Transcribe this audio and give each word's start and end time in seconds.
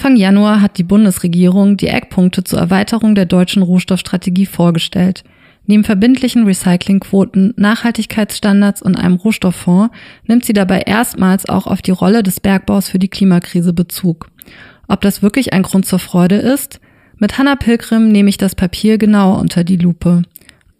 Anfang 0.00 0.16
Januar 0.16 0.62
hat 0.62 0.78
die 0.78 0.82
Bundesregierung 0.82 1.76
die 1.76 1.88
Eckpunkte 1.88 2.42
zur 2.42 2.58
Erweiterung 2.58 3.14
der 3.14 3.26
deutschen 3.26 3.62
Rohstoffstrategie 3.62 4.46
vorgestellt. 4.46 5.24
Neben 5.66 5.84
verbindlichen 5.84 6.46
Recyclingquoten, 6.46 7.52
Nachhaltigkeitsstandards 7.58 8.80
und 8.80 8.96
einem 8.96 9.16
Rohstofffonds 9.16 9.94
nimmt 10.26 10.46
sie 10.46 10.54
dabei 10.54 10.80
erstmals 10.86 11.46
auch 11.46 11.66
auf 11.66 11.82
die 11.82 11.90
Rolle 11.90 12.22
des 12.22 12.40
Bergbaus 12.40 12.88
für 12.88 12.98
die 12.98 13.08
Klimakrise 13.08 13.74
Bezug. 13.74 14.30
Ob 14.88 15.02
das 15.02 15.20
wirklich 15.20 15.52
ein 15.52 15.64
Grund 15.64 15.84
zur 15.84 15.98
Freude 15.98 16.36
ist? 16.36 16.80
Mit 17.18 17.36
Hannah 17.36 17.56
Pilgrim 17.56 18.08
nehme 18.10 18.30
ich 18.30 18.38
das 18.38 18.54
Papier 18.54 18.96
genauer 18.96 19.38
unter 19.38 19.64
die 19.64 19.76
Lupe. 19.76 20.22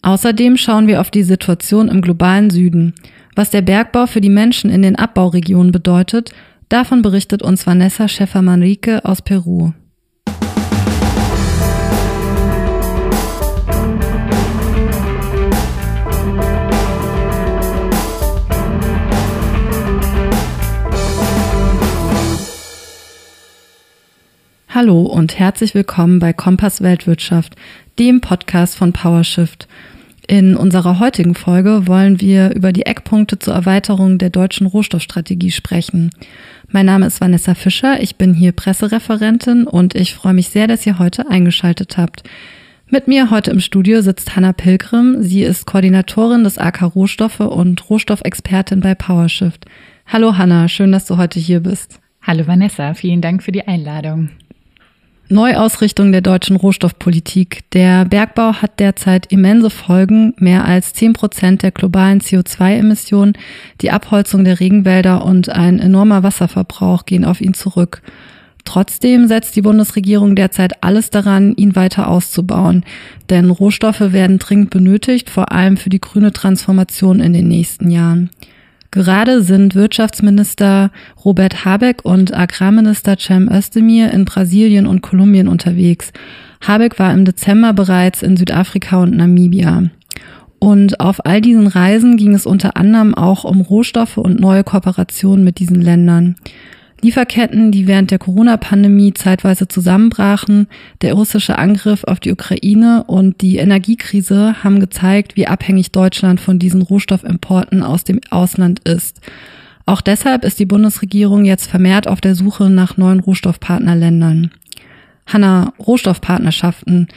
Außerdem 0.00 0.56
schauen 0.56 0.86
wir 0.86 0.98
auf 0.98 1.10
die 1.10 1.24
Situation 1.24 1.88
im 1.88 2.00
globalen 2.00 2.48
Süden. 2.48 2.94
Was 3.36 3.50
der 3.50 3.60
Bergbau 3.60 4.06
für 4.06 4.22
die 4.22 4.30
Menschen 4.30 4.70
in 4.70 4.80
den 4.80 4.96
Abbauregionen 4.96 5.72
bedeutet, 5.72 6.30
davon 6.70 7.02
berichtet 7.02 7.42
uns 7.42 7.66
Vanessa 7.66 8.08
Schäfer-Manrique 8.08 9.04
aus 9.04 9.20
Peru. 9.20 9.72
Hallo 24.72 25.02
und 25.02 25.38
herzlich 25.38 25.74
willkommen 25.74 26.20
bei 26.20 26.32
Kompass 26.32 26.80
Weltwirtschaft, 26.80 27.56
dem 27.98 28.20
Podcast 28.20 28.78
von 28.78 28.92
PowerShift. 28.92 29.68
In 30.30 30.54
unserer 30.54 31.00
heutigen 31.00 31.34
Folge 31.34 31.88
wollen 31.88 32.20
wir 32.20 32.54
über 32.54 32.72
die 32.72 32.86
Eckpunkte 32.86 33.40
zur 33.40 33.52
Erweiterung 33.52 34.16
der 34.16 34.30
deutschen 34.30 34.68
Rohstoffstrategie 34.68 35.50
sprechen. 35.50 36.10
Mein 36.68 36.86
Name 36.86 37.06
ist 37.06 37.20
Vanessa 37.20 37.56
Fischer, 37.56 38.00
ich 38.00 38.14
bin 38.14 38.32
hier 38.32 38.52
Pressereferentin 38.52 39.66
und 39.66 39.96
ich 39.96 40.14
freue 40.14 40.34
mich 40.34 40.50
sehr, 40.50 40.68
dass 40.68 40.86
ihr 40.86 41.00
heute 41.00 41.28
eingeschaltet 41.28 41.96
habt. 41.96 42.22
Mit 42.86 43.08
mir 43.08 43.32
heute 43.32 43.50
im 43.50 43.58
Studio 43.58 44.02
sitzt 44.02 44.36
Hanna 44.36 44.52
Pilgrim. 44.52 45.20
Sie 45.20 45.42
ist 45.42 45.66
Koordinatorin 45.66 46.44
des 46.44 46.58
AK 46.58 46.94
Rohstoffe 46.94 47.40
und 47.40 47.90
Rohstoffexpertin 47.90 48.78
bei 48.78 48.94
PowerShift. 48.94 49.64
Hallo 50.06 50.38
Hanna, 50.38 50.68
schön, 50.68 50.92
dass 50.92 51.06
du 51.06 51.16
heute 51.16 51.40
hier 51.40 51.58
bist. 51.58 51.98
Hallo 52.22 52.46
Vanessa, 52.46 52.94
vielen 52.94 53.20
Dank 53.20 53.42
für 53.42 53.50
die 53.50 53.66
Einladung. 53.66 54.30
Neuausrichtung 55.30 56.10
der 56.10 56.22
deutschen 56.22 56.56
Rohstoffpolitik. 56.56 57.60
Der 57.72 58.04
Bergbau 58.04 58.54
hat 58.54 58.80
derzeit 58.80 59.30
immense 59.30 59.70
Folgen. 59.70 60.34
Mehr 60.38 60.64
als 60.64 60.92
zehn 60.92 61.12
Prozent 61.12 61.62
der 61.62 61.70
globalen 61.70 62.20
CO2-Emissionen, 62.20 63.34
die 63.80 63.92
Abholzung 63.92 64.42
der 64.42 64.58
Regenwälder 64.58 65.24
und 65.24 65.48
ein 65.48 65.78
enormer 65.78 66.24
Wasserverbrauch 66.24 67.06
gehen 67.06 67.24
auf 67.24 67.40
ihn 67.40 67.54
zurück. 67.54 68.02
Trotzdem 68.64 69.28
setzt 69.28 69.54
die 69.54 69.62
Bundesregierung 69.62 70.34
derzeit 70.34 70.82
alles 70.82 71.10
daran, 71.10 71.54
ihn 71.54 71.76
weiter 71.76 72.08
auszubauen. 72.08 72.84
Denn 73.30 73.50
Rohstoffe 73.50 74.12
werden 74.12 74.40
dringend 74.40 74.70
benötigt, 74.70 75.30
vor 75.30 75.52
allem 75.52 75.76
für 75.76 75.90
die 75.90 76.00
grüne 76.00 76.32
Transformation 76.32 77.20
in 77.20 77.32
den 77.32 77.46
nächsten 77.46 77.88
Jahren. 77.90 78.30
Gerade 78.92 79.42
sind 79.42 79.76
Wirtschaftsminister 79.76 80.90
Robert 81.24 81.64
Habeck 81.64 82.04
und 82.04 82.36
Agrarminister 82.36 83.16
Cem 83.16 83.48
Özdemir 83.48 84.10
in 84.12 84.24
Brasilien 84.24 84.86
und 84.86 85.00
Kolumbien 85.00 85.46
unterwegs. 85.46 86.12
Habeck 86.60 86.98
war 86.98 87.12
im 87.12 87.24
Dezember 87.24 87.72
bereits 87.72 88.22
in 88.22 88.36
Südafrika 88.36 89.02
und 89.02 89.16
Namibia. 89.16 89.84
Und 90.58 91.00
auf 91.00 91.24
all 91.24 91.40
diesen 91.40 91.68
Reisen 91.68 92.16
ging 92.16 92.34
es 92.34 92.46
unter 92.46 92.76
anderem 92.76 93.14
auch 93.14 93.44
um 93.44 93.60
Rohstoffe 93.60 94.18
und 94.18 94.40
neue 94.40 94.64
Kooperationen 94.64 95.44
mit 95.44 95.58
diesen 95.58 95.80
Ländern. 95.80 96.34
Lieferketten, 97.02 97.72
die 97.72 97.86
während 97.86 98.10
der 98.10 98.18
Corona-Pandemie 98.18 99.14
zeitweise 99.14 99.68
zusammenbrachen, 99.68 100.66
der 101.00 101.14
russische 101.14 101.58
Angriff 101.58 102.04
auf 102.04 102.20
die 102.20 102.32
Ukraine 102.32 103.04
und 103.06 103.40
die 103.40 103.56
Energiekrise 103.56 104.62
haben 104.62 104.80
gezeigt, 104.80 105.36
wie 105.36 105.46
abhängig 105.46 105.92
Deutschland 105.92 106.40
von 106.40 106.58
diesen 106.58 106.82
Rohstoffimporten 106.82 107.82
aus 107.82 108.04
dem 108.04 108.20
Ausland 108.30 108.80
ist. 108.88 109.20
Auch 109.86 110.02
deshalb 110.02 110.44
ist 110.44 110.58
die 110.58 110.66
Bundesregierung 110.66 111.44
jetzt 111.44 111.68
vermehrt 111.68 112.06
auf 112.06 112.20
der 112.20 112.34
Suche 112.34 112.70
nach 112.70 112.96
neuen 112.96 113.20
Rohstoffpartnerländern. 113.20 114.50
Hanna, 115.26 115.72
Rohstoffpartnerschaften. 115.78 117.08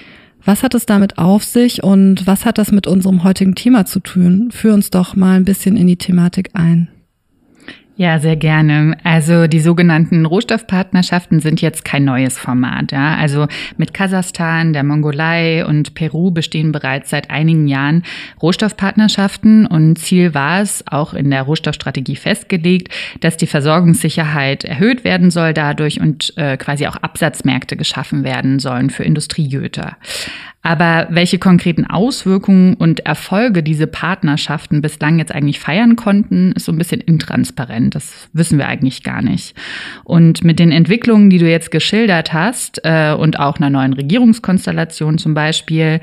Was 0.45 0.63
hat 0.63 0.75
es 0.75 0.85
damit 0.85 1.17
auf 1.17 1.43
sich 1.43 1.83
und 1.83 2.27
was 2.27 2.45
hat 2.45 2.57
das 2.57 2.71
mit 2.71 2.87
unserem 2.87 3.23
heutigen 3.23 3.55
Thema 3.55 3.85
zu 3.85 3.99
tun? 3.99 4.49
Führ 4.51 4.73
uns 4.73 4.89
doch 4.89 5.15
mal 5.15 5.35
ein 5.35 5.45
bisschen 5.45 5.77
in 5.77 5.87
die 5.87 5.97
Thematik 5.97 6.49
ein. 6.53 6.89
Ja, 7.95 8.17
sehr 8.17 8.35
gerne. 8.35 8.97
Also 9.03 9.45
die 9.45 9.59
sogenannten 9.59 10.25
Rohstoffpartnerschaften 10.25 11.41
sind 11.41 11.61
jetzt 11.61 11.85
kein 11.85 12.03
neues 12.03 12.39
Format. 12.39 12.91
Ja? 12.91 13.15
Also 13.17 13.45
mit 13.77 13.93
Kasachstan, 13.93 14.73
der 14.73 14.83
Mongolei 14.83 15.63
und 15.63 15.93
Peru 15.93 16.31
bestehen 16.31 16.71
bereits 16.71 17.11
seit 17.11 17.29
einigen 17.29 17.67
Jahren 17.67 18.01
Rohstoffpartnerschaften 18.41 19.67
und 19.67 19.99
Ziel 19.99 20.33
war 20.33 20.61
es, 20.61 20.83
auch 20.87 21.13
in 21.13 21.29
der 21.29 21.43
Rohstoffstrategie 21.43 22.15
festgelegt, 22.15 22.91
dass 23.19 23.37
die 23.37 23.47
Versorgungssicherheit 23.47 24.63
erhöht 24.63 25.03
werden 25.03 25.29
soll 25.29 25.53
dadurch 25.53 26.01
und 26.01 26.33
äh, 26.35 26.57
quasi 26.57 26.87
auch 26.87 26.95
Absatzmärkte 26.95 27.77
geschaffen 27.77 28.23
werden 28.23 28.57
sollen 28.57 28.89
für 28.89 29.03
Industriegüter. 29.03 29.97
Aber 30.65 31.07
welche 31.09 31.39
konkreten 31.39 31.85
Auswirkungen 31.85 32.75
und 32.75 33.01
Erfolge 33.01 33.63
diese 33.63 33.85
Partnerschaften 33.85 34.81
bislang 34.81 35.19
jetzt 35.19 35.35
eigentlich 35.35 35.59
feiern 35.59 35.97
konnten, 35.97 36.53
ist 36.53 36.65
so 36.65 36.71
ein 36.71 36.77
bisschen 36.77 37.01
intransparent. 37.01 37.93
Das 37.93 38.29
wissen 38.31 38.57
wir 38.57 38.69
eigentlich 38.69 39.03
gar 39.03 39.21
nicht. 39.21 39.55
Und 40.05 40.45
mit 40.45 40.59
den 40.59 40.71
Entwicklungen, 40.71 41.29
die 41.29 41.37
du 41.37 41.49
jetzt 41.49 41.69
geschildert 41.69 42.31
hast 42.31 42.79
äh, 42.85 43.13
und 43.13 43.39
auch 43.39 43.57
einer 43.57 43.69
neuen 43.69 43.91
Regierungskonstellation 43.91 45.17
zum 45.17 45.33
Beispiel, 45.33 45.99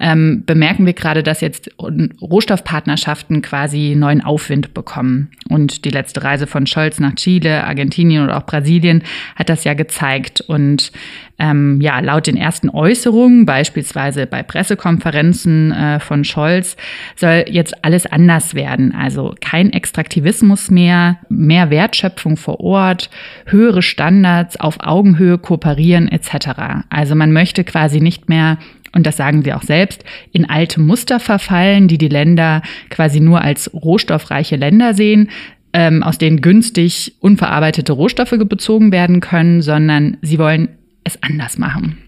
ähm, 0.00 0.44
bemerken 0.46 0.86
wir 0.86 0.94
gerade, 0.94 1.22
dass 1.22 1.42
jetzt 1.42 1.70
Rohstoffpartnerschaften 1.78 3.42
quasi 3.42 3.94
neuen 3.96 4.24
Aufwind 4.24 4.72
bekommen. 4.72 5.30
Und 5.48 5.84
die 5.84 5.90
letzte 5.90 6.24
Reise 6.24 6.46
von 6.46 6.66
Scholz 6.66 6.98
nach 7.00 7.14
Chile, 7.14 7.64
Argentinien 7.64 8.24
oder 8.24 8.38
auch 8.38 8.46
Brasilien 8.46 9.02
hat 9.36 9.50
das 9.50 9.64
ja 9.64 9.74
gezeigt. 9.74 10.40
Und 10.40 10.90
ähm, 11.38 11.80
ja, 11.80 12.00
laut 12.00 12.26
den 12.26 12.36
ersten 12.36 12.70
Äußerungen, 12.70 13.44
beispielsweise 13.44 14.26
bei 14.26 14.42
Pressekonferenzen 14.42 15.72
äh, 15.72 16.00
von 16.00 16.24
Scholz, 16.24 16.76
soll 17.16 17.44
jetzt 17.48 17.84
alles 17.84 18.06
anders 18.06 18.54
werden. 18.54 18.94
Also 18.94 19.34
kein 19.40 19.72
Extraktivismus 19.72 20.70
mehr, 20.70 21.18
mehr 21.28 21.70
Wertschöpfung 21.70 22.38
vor 22.38 22.60
Ort, 22.60 23.10
höhere 23.46 23.82
Standards, 23.82 24.58
auf 24.58 24.78
Augenhöhe 24.80 25.36
kooperieren 25.36 26.08
etc. 26.08 26.84
Also 26.88 27.14
man 27.14 27.32
möchte 27.32 27.64
quasi 27.64 28.00
nicht 28.00 28.28
mehr 28.28 28.58
und 28.94 29.06
das 29.06 29.16
sagen 29.16 29.42
sie 29.42 29.52
auch 29.52 29.62
selbst, 29.62 30.04
in 30.32 30.48
alte 30.48 30.80
Muster 30.80 31.20
verfallen, 31.20 31.88
die 31.88 31.98
die 31.98 32.08
Länder 32.08 32.62
quasi 32.88 33.20
nur 33.20 33.42
als 33.42 33.72
rohstoffreiche 33.72 34.56
Länder 34.56 34.94
sehen, 34.94 35.30
ähm, 35.72 36.02
aus 36.02 36.18
denen 36.18 36.40
günstig 36.40 37.14
unverarbeitete 37.20 37.92
Rohstoffe 37.92 38.34
bezogen 38.36 38.92
werden 38.92 39.20
können, 39.20 39.62
sondern 39.62 40.16
sie 40.22 40.38
wollen 40.38 40.68
es 41.04 41.22
anders 41.22 41.58
machen. 41.58 41.98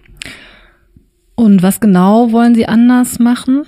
Und 1.34 1.62
was 1.62 1.80
genau 1.80 2.32
wollen 2.32 2.54
Sie 2.54 2.68
anders 2.68 3.18
machen? 3.18 3.64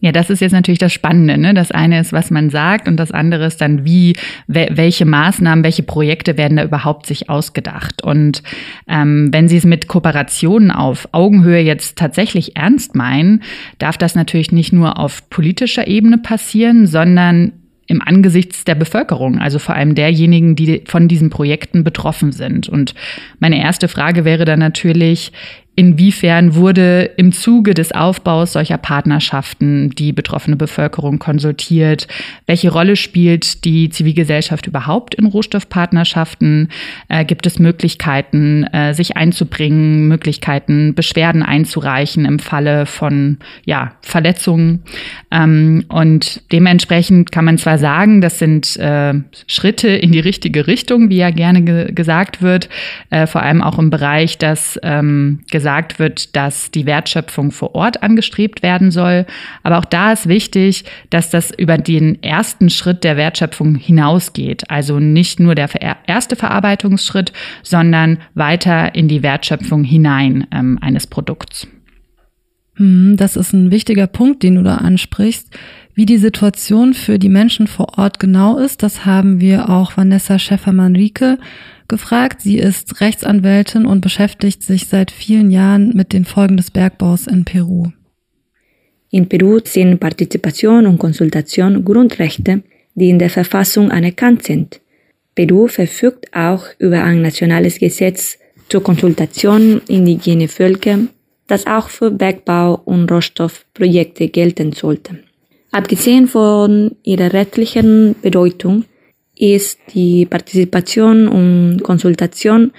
Ja, 0.00 0.12
das 0.12 0.30
ist 0.30 0.40
jetzt 0.40 0.52
natürlich 0.52 0.78
das 0.78 0.92
Spannende. 0.92 1.38
Ne? 1.38 1.54
Das 1.54 1.72
eine 1.72 2.00
ist, 2.00 2.12
was 2.12 2.30
man 2.30 2.50
sagt 2.50 2.86
und 2.86 2.96
das 2.96 3.10
andere 3.10 3.46
ist 3.46 3.60
dann, 3.60 3.84
wie, 3.84 4.14
welche 4.46 5.04
Maßnahmen, 5.04 5.64
welche 5.64 5.82
Projekte 5.82 6.36
werden 6.36 6.56
da 6.56 6.64
überhaupt 6.64 7.06
sich 7.06 7.28
ausgedacht. 7.28 8.02
Und 8.04 8.42
ähm, 8.86 9.28
wenn 9.32 9.48
Sie 9.48 9.56
es 9.56 9.64
mit 9.64 9.88
Kooperationen 9.88 10.70
auf 10.70 11.08
Augenhöhe 11.12 11.60
jetzt 11.60 11.98
tatsächlich 11.98 12.56
ernst 12.56 12.94
meinen, 12.94 13.42
darf 13.78 13.98
das 13.98 14.14
natürlich 14.14 14.52
nicht 14.52 14.72
nur 14.72 14.98
auf 14.98 15.28
politischer 15.30 15.88
Ebene 15.88 16.18
passieren, 16.18 16.86
sondern 16.86 17.52
im 17.88 18.02
Angesichts 18.02 18.64
der 18.64 18.74
Bevölkerung, 18.74 19.38
also 19.38 19.58
vor 19.58 19.74
allem 19.74 19.94
derjenigen, 19.94 20.54
die 20.54 20.82
von 20.86 21.08
diesen 21.08 21.30
Projekten 21.30 21.84
betroffen 21.84 22.32
sind. 22.32 22.68
Und 22.68 22.94
meine 23.40 23.60
erste 23.60 23.88
Frage 23.88 24.26
wäre 24.26 24.44
dann 24.44 24.58
natürlich, 24.58 25.32
Inwiefern 25.78 26.56
wurde 26.56 27.04
im 27.18 27.30
Zuge 27.30 27.72
des 27.72 27.92
Aufbaus 27.92 28.54
solcher 28.54 28.78
Partnerschaften 28.78 29.90
die 29.90 30.12
betroffene 30.12 30.56
Bevölkerung 30.56 31.20
konsultiert? 31.20 32.08
Welche 32.46 32.72
Rolle 32.72 32.96
spielt 32.96 33.64
die 33.64 33.88
Zivilgesellschaft 33.88 34.66
überhaupt 34.66 35.14
in 35.14 35.26
Rohstoffpartnerschaften? 35.26 36.70
Äh, 37.08 37.24
gibt 37.24 37.46
es 37.46 37.60
Möglichkeiten, 37.60 38.64
äh, 38.64 38.92
sich 38.92 39.16
einzubringen, 39.16 40.08
Möglichkeiten, 40.08 40.96
Beschwerden 40.96 41.44
einzureichen 41.44 42.24
im 42.24 42.40
Falle 42.40 42.84
von 42.84 43.38
ja, 43.64 43.92
Verletzungen? 44.00 44.82
Ähm, 45.30 45.84
und 45.86 46.42
dementsprechend 46.50 47.30
kann 47.30 47.44
man 47.44 47.56
zwar 47.56 47.78
sagen, 47.78 48.20
das 48.20 48.40
sind 48.40 48.76
äh, 48.78 49.14
Schritte 49.46 49.86
in 49.90 50.10
die 50.10 50.18
richtige 50.18 50.66
Richtung, 50.66 51.08
wie 51.08 51.18
ja 51.18 51.30
gerne 51.30 51.62
ge 51.62 51.92
gesagt 51.92 52.42
wird, 52.42 52.68
äh, 53.10 53.28
vor 53.28 53.44
allem 53.44 53.62
auch 53.62 53.78
im 53.78 53.90
Bereich, 53.90 54.38
dass 54.38 54.76
ähm, 54.82 55.38
gesagt 55.68 55.98
wird, 55.98 56.34
dass 56.34 56.70
die 56.70 56.86
Wertschöpfung 56.86 57.50
vor 57.50 57.74
Ort 57.74 58.02
angestrebt 58.02 58.62
werden 58.62 58.90
soll. 58.90 59.26
Aber 59.62 59.76
auch 59.76 59.84
da 59.84 60.12
ist 60.14 60.26
wichtig, 60.26 60.84
dass 61.10 61.28
das 61.28 61.50
über 61.50 61.76
den 61.76 62.22
ersten 62.22 62.70
Schritt 62.70 63.04
der 63.04 63.18
Wertschöpfung 63.18 63.74
hinausgeht. 63.74 64.70
Also 64.70 64.98
nicht 64.98 65.40
nur 65.40 65.54
der 65.54 65.68
erste 66.06 66.36
Verarbeitungsschritt, 66.36 67.34
sondern 67.62 68.16
weiter 68.32 68.94
in 68.94 69.08
die 69.08 69.22
Wertschöpfung 69.22 69.84
hinein 69.84 70.46
ähm, 70.52 70.78
eines 70.80 71.06
Produkts. 71.06 71.68
Hm, 72.76 73.18
das 73.18 73.36
ist 73.36 73.52
ein 73.52 73.70
wichtiger 73.70 74.06
Punkt, 74.06 74.42
den 74.42 74.54
du 74.54 74.62
da 74.62 74.76
ansprichst. 74.76 75.54
Wie 75.98 76.06
die 76.06 76.18
Situation 76.18 76.94
für 76.94 77.18
die 77.18 77.28
Menschen 77.28 77.66
vor 77.66 77.98
Ort 77.98 78.20
genau 78.20 78.56
ist, 78.56 78.84
das 78.84 79.04
haben 79.04 79.40
wir 79.40 79.68
auch 79.68 79.96
Vanessa 79.96 80.38
Schäffermann-Rieke 80.38 81.38
gefragt. 81.88 82.40
Sie 82.40 82.56
ist 82.56 83.00
Rechtsanwältin 83.00 83.84
und 83.84 84.00
beschäftigt 84.00 84.62
sich 84.62 84.86
seit 84.86 85.10
vielen 85.10 85.50
Jahren 85.50 85.96
mit 85.96 86.12
den 86.12 86.24
Folgen 86.24 86.56
des 86.56 86.70
Bergbaus 86.70 87.26
in 87.26 87.44
Peru. 87.44 87.88
In 89.10 89.28
Peru 89.28 89.58
sind 89.64 89.98
Partizipation 89.98 90.86
und 90.86 90.98
Konsultation 90.98 91.84
Grundrechte, 91.84 92.62
die 92.94 93.10
in 93.10 93.18
der 93.18 93.30
Verfassung 93.30 93.90
anerkannt 93.90 94.44
sind. 94.44 94.80
Peru 95.34 95.66
verfügt 95.66 96.32
auch 96.32 96.64
über 96.78 97.02
ein 97.02 97.22
nationales 97.22 97.80
Gesetz 97.80 98.38
zur 98.68 98.84
Konsultation 98.84 99.82
indigener 99.88 100.46
Völker, 100.46 101.00
das 101.48 101.66
auch 101.66 101.88
für 101.88 102.12
Bergbau- 102.12 102.82
und 102.84 103.10
Rohstoffprojekte 103.10 104.28
gelten 104.28 104.70
sollte. 104.70 105.24
Abgesehen 105.70 106.28
von 106.28 106.96
ihrer 107.02 107.32
rechtlichen 107.32 108.16
Bedeutung 108.22 108.84
ist 109.36 109.78
die 109.94 110.26
Partizipation 110.26 111.28
und 111.28 111.82
Konsultation 111.82 112.72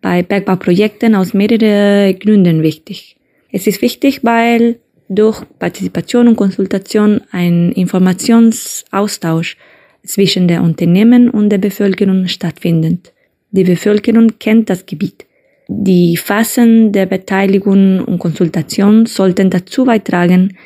bei 0.00 0.22
Bergbauprojekten 0.22 1.14
aus 1.14 1.34
mehreren 1.34 2.18
Gründen 2.18 2.62
wichtig. 2.62 3.16
Es 3.52 3.66
ist 3.66 3.82
wichtig, 3.82 4.24
weil 4.24 4.80
durch 5.08 5.42
Partizipation 5.58 6.28
und 6.28 6.36
Konsultation 6.36 7.20
ein 7.30 7.72
Informationsaustausch 7.72 9.56
zwischen 10.04 10.48
der 10.48 10.62
Unternehmen 10.62 11.30
und 11.30 11.50
der 11.50 11.58
Bevölkerung 11.58 12.26
stattfindet. 12.26 13.12
Die 13.50 13.64
Bevölkerung 13.64 14.38
kennt 14.38 14.70
das 14.70 14.86
Gebiet. 14.86 15.26
Die 15.68 16.16
Phasen 16.16 16.92
der 16.92 17.06
Beteiligung 17.06 18.00
und 18.04 18.18
Konsultation 18.18 19.06
sollten 19.06 19.48
dazu 19.50 19.84
beitragen, 19.84 20.56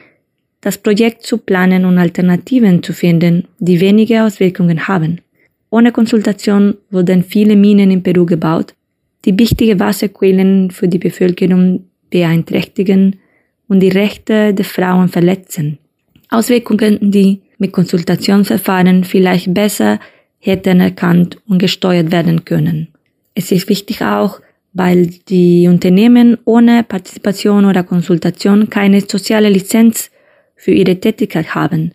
das 0.61 0.79
Projekt 0.79 1.23
zu 1.23 1.39
planen 1.39 1.85
und 1.85 1.99
Alternativen 1.99 2.83
zu 2.83 2.93
finden, 2.93 3.47
die 3.59 3.81
wenige 3.81 4.25
Auswirkungen 4.25 4.89
haben. 4.89 5.21
Ohne 5.71 5.93
Konsultation 5.93 6.77
wurden 6.91 7.23
viele 7.23 7.57
Minen 7.57 7.91
in 7.91 8.03
Peru 8.03 8.25
gebaut, 8.27 8.75
die 9.25 9.39
wichtige 9.39 9.79
Wasserquellen 9.79 10.71
für 10.71 10.89
die 10.89 10.99
Bevölkerung 10.99 11.85
beeinträchtigen 12.11 13.17
und 13.69 13.81
die 13.81 13.89
Rechte 13.89 14.55
der 14.55 14.65
Frauen 14.65 15.09
verletzen. 15.09 15.79
Auswirkungen, 16.31 16.99
die 17.11 17.43
mit 17.59 17.73
Konsultationsverfahren 17.73 19.05
vielleicht 19.05 19.53
besser 19.53 20.01
hätten 20.39 20.81
erkannt 20.81 21.39
und 21.49 21.59
gesteuert 21.59 22.13
werden 22.13 22.45
können. 22.45 22.89
Es 23.35 23.53
ist 23.53 23.69
wichtig 23.69 24.03
auch, 24.03 24.41
weil 24.73 25.07
die 25.29 25.67
Unternehmen 25.69 26.39
ohne 26.45 26.85
Partizipation 26.85 27.65
oder 27.65 27.83
Konsultation 27.83 28.71
keine 28.71 29.01
soziale 29.01 29.49
Lizenz 29.49 30.11
für 30.59 30.73
ihre 30.73 31.01
Tätigkeit 31.01 31.55
haben, 31.55 31.93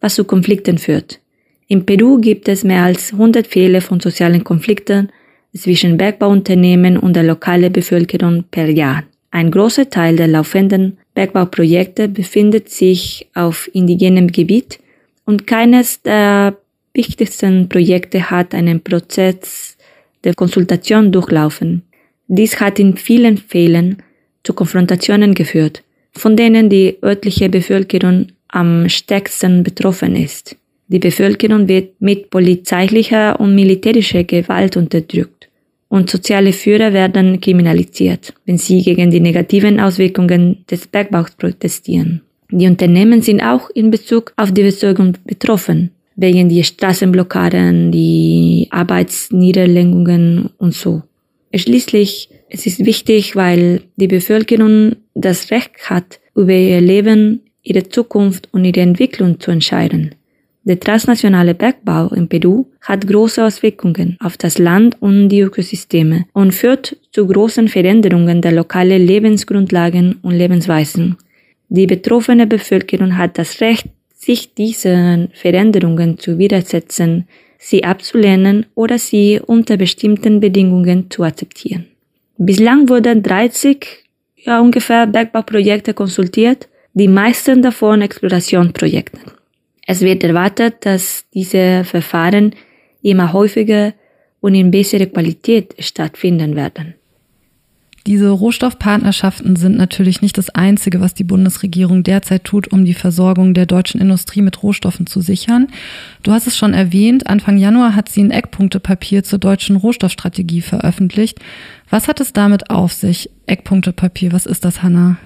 was 0.00 0.14
zu 0.14 0.24
Konflikten 0.24 0.78
führt. 0.78 1.20
In 1.66 1.84
Peru 1.84 2.18
gibt 2.18 2.48
es 2.48 2.64
mehr 2.64 2.84
als 2.84 3.12
100 3.12 3.46
Fälle 3.46 3.80
von 3.80 4.00
sozialen 4.00 4.44
Konflikten 4.44 5.10
zwischen 5.54 5.96
Bergbauunternehmen 5.96 6.96
und 6.96 7.14
der 7.14 7.24
lokalen 7.24 7.72
Bevölkerung 7.72 8.44
per 8.50 8.68
Jahr. 8.70 9.04
Ein 9.30 9.50
großer 9.50 9.90
Teil 9.90 10.16
der 10.16 10.28
laufenden 10.28 10.98
Bergbauprojekte 11.14 12.08
befindet 12.08 12.70
sich 12.70 13.26
auf 13.34 13.68
indigenem 13.72 14.28
Gebiet 14.28 14.78
und 15.24 15.46
keines 15.46 16.02
der 16.02 16.56
wichtigsten 16.92 17.68
Projekte 17.68 18.30
hat 18.30 18.54
einen 18.54 18.80
Prozess 18.80 19.76
der 20.22 20.34
Konsultation 20.34 21.10
durchlaufen. 21.10 21.82
Dies 22.28 22.60
hat 22.60 22.78
in 22.78 22.96
vielen 22.96 23.38
Fällen 23.38 24.02
zu 24.44 24.54
Konfrontationen 24.54 25.34
geführt 25.34 25.83
von 26.16 26.36
denen 26.36 26.68
die 26.68 26.96
örtliche 27.02 27.48
Bevölkerung 27.48 28.28
am 28.48 28.88
stärksten 28.88 29.62
betroffen 29.62 30.16
ist. 30.16 30.56
Die 30.88 30.98
Bevölkerung 30.98 31.66
wird 31.68 32.00
mit 32.00 32.30
polizeilicher 32.30 33.40
und 33.40 33.54
militärischer 33.54 34.24
Gewalt 34.24 34.76
unterdrückt 34.76 35.48
und 35.94 36.10
soziale 36.10 36.52
Führer 36.52 36.92
werden 36.92 37.40
kriminalisiert, 37.40 38.34
wenn 38.46 38.58
sie 38.58 38.82
gegen 38.82 39.10
die 39.12 39.20
negativen 39.20 39.78
Auswirkungen 39.78 40.64
des 40.68 40.88
Bergbaus 40.88 41.30
protestieren. 41.32 42.22
Die 42.50 42.66
Unternehmen 42.66 43.22
sind 43.22 43.40
auch 43.40 43.70
in 43.70 43.90
Bezug 43.92 44.32
auf 44.36 44.52
die 44.52 44.62
Versorgung 44.62 45.12
betroffen, 45.24 45.90
wegen 46.16 46.48
die 46.48 46.64
Straßenblockaden, 46.64 47.92
die 47.92 48.66
Arbeitsniederlegungen 48.70 50.50
und 50.58 50.74
so. 50.74 51.02
Schließlich 51.54 52.28
es 52.54 52.66
ist 52.66 52.86
wichtig, 52.86 53.34
weil 53.34 53.82
die 53.96 54.06
Bevölkerung 54.06 54.94
das 55.14 55.50
Recht 55.50 55.90
hat, 55.90 56.20
über 56.36 56.52
ihr 56.52 56.80
Leben, 56.80 57.40
ihre 57.64 57.88
Zukunft 57.88 58.48
und 58.52 58.64
ihre 58.64 58.80
Entwicklung 58.80 59.40
zu 59.40 59.50
entscheiden. 59.50 60.14
Der 60.62 60.78
transnationale 60.78 61.54
Bergbau 61.54 62.08
in 62.14 62.28
Peru 62.28 62.66
hat 62.80 63.08
große 63.08 63.44
Auswirkungen 63.44 64.16
auf 64.20 64.36
das 64.36 64.58
Land 64.58 64.96
und 65.02 65.30
die 65.30 65.40
Ökosysteme 65.40 66.26
und 66.32 66.54
führt 66.54 66.96
zu 67.10 67.26
großen 67.26 67.66
Veränderungen 67.66 68.40
der 68.40 68.52
lokalen 68.52 69.04
Lebensgrundlagen 69.04 70.20
und 70.22 70.36
Lebensweisen. 70.36 71.16
Die 71.68 71.86
betroffene 71.86 72.46
Bevölkerung 72.46 73.18
hat 73.18 73.36
das 73.36 73.60
Recht, 73.60 73.88
sich 74.14 74.54
diesen 74.54 75.28
Veränderungen 75.34 76.18
zu 76.18 76.38
widersetzen, 76.38 77.26
sie 77.58 77.82
abzulehnen 77.82 78.66
oder 78.76 78.98
sie 78.98 79.40
unter 79.44 79.76
bestimmten 79.76 80.38
Bedingungen 80.38 81.10
zu 81.10 81.24
akzeptieren. 81.24 81.86
Bislang 82.36 82.88
wurden 82.88 83.22
30 83.22 84.04
ja, 84.36 84.60
ungefähr 84.60 85.06
Bergbauprojekte 85.06 85.94
konsultiert, 85.94 86.68
die 86.92 87.08
meisten 87.08 87.62
davon 87.62 88.02
Explorationsprojekte. 88.02 89.18
Es 89.86 90.00
wird 90.00 90.24
erwartet, 90.24 90.76
dass 90.80 91.24
diese 91.32 91.84
Verfahren 91.84 92.54
immer 93.02 93.32
häufiger 93.32 93.92
und 94.40 94.54
in 94.54 94.70
besserer 94.70 95.06
Qualität 95.06 95.74
stattfinden 95.78 96.56
werden. 96.56 96.94
Diese 98.06 98.28
Rohstoffpartnerschaften 98.28 99.56
sind 99.56 99.78
natürlich 99.78 100.20
nicht 100.20 100.36
das 100.36 100.50
Einzige, 100.50 101.00
was 101.00 101.14
die 101.14 101.24
Bundesregierung 101.24 102.02
derzeit 102.02 102.44
tut, 102.44 102.70
um 102.70 102.84
die 102.84 102.92
Versorgung 102.92 103.54
der 103.54 103.64
deutschen 103.64 103.98
Industrie 103.98 104.42
mit 104.42 104.62
Rohstoffen 104.62 105.06
zu 105.06 105.22
sichern. 105.22 105.68
Du 106.22 106.32
hast 106.32 106.46
es 106.46 106.54
schon 106.54 106.74
erwähnt, 106.74 107.26
Anfang 107.26 107.56
Januar 107.56 107.96
hat 107.96 108.10
sie 108.10 108.22
ein 108.22 108.30
Eckpunktepapier 108.30 109.24
zur 109.24 109.38
deutschen 109.38 109.76
Rohstoffstrategie 109.76 110.60
veröffentlicht. 110.60 111.40
Was 111.88 112.06
hat 112.06 112.20
es 112.20 112.34
damit 112.34 112.68
auf 112.68 112.92
sich? 112.92 113.30
Eckpunktepapier, 113.46 114.32
was 114.32 114.44
ist 114.44 114.66
das, 114.66 114.82
Hanna? 114.82 115.16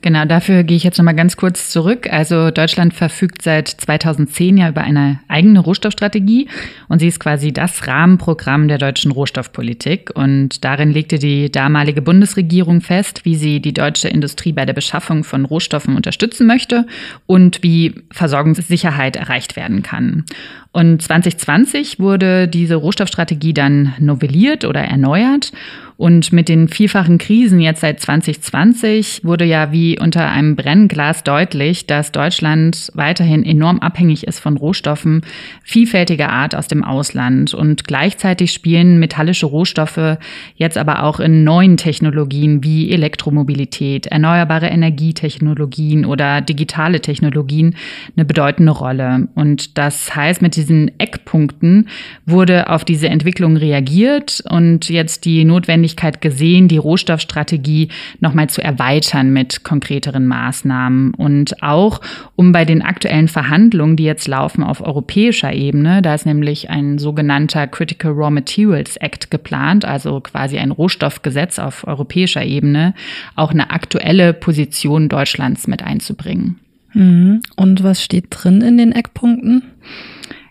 Genau, 0.00 0.24
dafür 0.26 0.62
gehe 0.62 0.76
ich 0.76 0.84
jetzt 0.84 0.98
nochmal 0.98 1.16
ganz 1.16 1.36
kurz 1.36 1.70
zurück. 1.70 2.08
Also 2.12 2.52
Deutschland 2.52 2.94
verfügt 2.94 3.42
seit 3.42 3.66
2010 3.66 4.56
ja 4.56 4.68
über 4.68 4.82
eine 4.82 5.18
eigene 5.26 5.58
Rohstoffstrategie 5.58 6.48
und 6.88 7.00
sie 7.00 7.08
ist 7.08 7.18
quasi 7.18 7.52
das 7.52 7.84
Rahmenprogramm 7.88 8.68
der 8.68 8.78
deutschen 8.78 9.10
Rohstoffpolitik. 9.10 10.12
Und 10.14 10.64
darin 10.64 10.92
legte 10.92 11.18
die 11.18 11.50
damalige 11.50 12.00
Bundesregierung 12.00 12.80
fest, 12.80 13.24
wie 13.24 13.34
sie 13.34 13.60
die 13.60 13.72
deutsche 13.72 14.08
Industrie 14.08 14.52
bei 14.52 14.64
der 14.64 14.72
Beschaffung 14.72 15.24
von 15.24 15.44
Rohstoffen 15.44 15.96
unterstützen 15.96 16.46
möchte 16.46 16.86
und 17.26 17.64
wie 17.64 17.96
Versorgungssicherheit 18.12 19.16
erreicht 19.16 19.56
werden 19.56 19.82
kann. 19.82 20.24
Und 20.70 21.02
2020 21.02 21.98
wurde 21.98 22.46
diese 22.46 22.76
Rohstoffstrategie 22.76 23.52
dann 23.52 23.94
novelliert 23.98 24.64
oder 24.64 24.80
erneuert. 24.80 25.50
Und 25.98 26.32
mit 26.32 26.48
den 26.48 26.68
vielfachen 26.68 27.18
Krisen 27.18 27.58
jetzt 27.58 27.80
seit 27.80 27.98
2020 27.98 29.24
wurde 29.24 29.44
ja 29.44 29.72
wie 29.72 29.98
unter 29.98 30.30
einem 30.30 30.54
Brennglas 30.54 31.24
deutlich, 31.24 31.86
dass 31.86 32.12
Deutschland 32.12 32.92
weiterhin 32.94 33.44
enorm 33.44 33.80
abhängig 33.80 34.24
ist 34.24 34.38
von 34.38 34.56
Rohstoffen 34.56 35.22
vielfältiger 35.64 36.28
Art 36.28 36.54
aus 36.54 36.68
dem 36.68 36.84
Ausland. 36.84 37.52
Und 37.52 37.88
gleichzeitig 37.88 38.52
spielen 38.52 39.00
metallische 39.00 39.46
Rohstoffe 39.46 40.18
jetzt 40.54 40.78
aber 40.78 41.02
auch 41.02 41.18
in 41.18 41.42
neuen 41.42 41.76
Technologien 41.76 42.62
wie 42.62 42.92
Elektromobilität, 42.92 44.06
erneuerbare 44.06 44.68
Energietechnologien 44.68 46.04
oder 46.04 46.42
digitale 46.42 47.00
Technologien 47.00 47.74
eine 48.16 48.24
bedeutende 48.24 48.70
Rolle. 48.70 49.26
Und 49.34 49.76
das 49.76 50.14
heißt, 50.14 50.42
mit 50.42 50.54
diesen 50.54 50.92
Eckpunkten 51.00 51.88
wurde 52.24 52.70
auf 52.70 52.84
diese 52.84 53.08
Entwicklung 53.08 53.56
reagiert 53.56 54.44
und 54.48 54.88
jetzt 54.88 55.24
die 55.24 55.44
notwendige 55.44 55.87
Notwendigkeit 55.88 56.20
gesehen, 56.20 56.68
die 56.68 56.76
Rohstoffstrategie 56.76 57.88
nochmal 58.20 58.48
zu 58.48 58.62
erweitern 58.62 59.32
mit 59.32 59.64
konkreteren 59.64 60.26
Maßnahmen 60.26 61.14
und 61.14 61.62
auch 61.62 62.00
um 62.36 62.52
bei 62.52 62.64
den 62.64 62.82
aktuellen 62.82 63.28
Verhandlungen, 63.28 63.96
die 63.96 64.04
jetzt 64.04 64.28
laufen 64.28 64.62
auf 64.62 64.80
europäischer 64.80 65.52
Ebene, 65.52 66.02
da 66.02 66.14
ist 66.14 66.26
nämlich 66.26 66.70
ein 66.70 66.98
sogenannter 66.98 67.66
Critical 67.66 68.12
Raw 68.12 68.30
Materials 68.30 68.96
Act 68.96 69.30
geplant, 69.30 69.84
also 69.84 70.20
quasi 70.20 70.58
ein 70.58 70.70
Rohstoffgesetz 70.70 71.58
auf 71.58 71.86
europäischer 71.86 72.44
Ebene, 72.44 72.94
auch 73.34 73.50
eine 73.50 73.70
aktuelle 73.70 74.34
Position 74.34 75.08
Deutschlands 75.08 75.66
mit 75.66 75.82
einzubringen. 75.82 76.58
Mhm. 76.92 77.40
Und 77.56 77.82
was 77.82 78.02
steht 78.02 78.26
drin 78.30 78.60
in 78.60 78.78
den 78.78 78.92
Eckpunkten? 78.92 79.62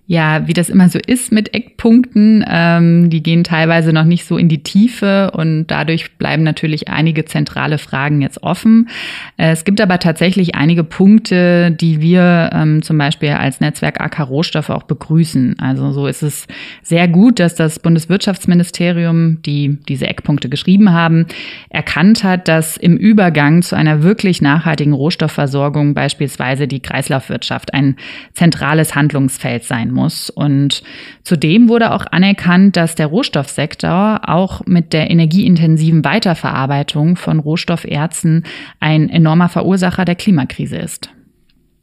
Ja, 0.09 0.47
wie 0.47 0.53
das 0.53 0.69
immer 0.69 0.87
so 0.87 0.99
ist 1.05 1.33
mit 1.33 1.53
Eckpunkten, 1.53 2.45
ähm, 2.47 3.09
die 3.09 3.21
gehen 3.21 3.43
teilweise 3.43 3.91
noch 3.91 4.05
nicht 4.05 4.23
so 4.23 4.37
in 4.37 4.47
die 4.47 4.63
Tiefe 4.63 5.31
und 5.31 5.67
dadurch 5.67 6.17
bleiben 6.17 6.43
natürlich 6.43 6.87
einige 6.87 7.25
zentrale 7.25 7.77
Fragen 7.77 8.21
jetzt 8.21 8.41
offen. 8.41 8.87
Äh, 9.35 9.51
es 9.51 9.65
gibt 9.65 9.81
aber 9.81 9.99
tatsächlich 9.99 10.55
einige 10.55 10.85
Punkte, 10.85 11.71
die 11.71 11.99
wir 11.99 12.51
ähm, 12.53 12.81
zum 12.83 12.97
Beispiel 12.97 13.31
als 13.31 13.59
Netzwerk 13.59 13.99
AK 13.99 14.29
Rohstoffe 14.29 14.69
auch 14.69 14.83
begrüßen. 14.83 15.59
Also 15.59 15.91
so 15.91 16.07
ist 16.07 16.23
es 16.23 16.47
sehr 16.81 17.09
gut, 17.09 17.41
dass 17.41 17.55
das 17.55 17.79
Bundeswirtschaftsministerium, 17.79 19.41
die 19.41 19.77
diese 19.89 20.07
Eckpunkte 20.07 20.47
geschrieben 20.47 20.93
haben, 20.93 21.25
erkannt 21.69 22.23
hat, 22.23 22.47
dass 22.47 22.77
im 22.77 22.95
Übergang 22.95 23.61
zu 23.61 23.75
einer 23.75 24.03
wirklich 24.03 24.41
nachhaltigen 24.41 24.93
Rohstoffversorgung 24.93 25.93
beispielsweise 25.93 26.65
die 26.69 26.79
Kreislaufwirtschaft 26.79 27.73
ein 27.73 27.97
zentrales 28.33 28.95
Handlungsfeld 28.95 29.65
sein 29.65 29.91
muss. 29.91 29.96
Und 30.29 30.83
zudem 31.23 31.69
wurde 31.69 31.91
auch 31.91 32.05
anerkannt, 32.11 32.75
dass 32.75 32.95
der 32.95 33.07
Rohstoffsektor 33.07 34.21
auch 34.23 34.65
mit 34.65 34.93
der 34.93 35.09
energieintensiven 35.09 36.03
Weiterverarbeitung 36.05 37.15
von 37.15 37.39
Rohstofferzen 37.39 38.43
ein 38.79 39.09
enormer 39.09 39.49
Verursacher 39.49 40.05
der 40.05 40.15
Klimakrise 40.15 40.77
ist. 40.77 41.09